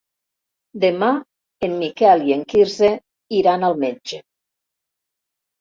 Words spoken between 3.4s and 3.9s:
iran al